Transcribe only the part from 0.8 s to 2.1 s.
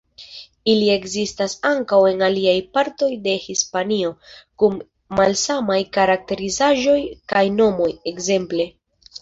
ekzistas ankaŭ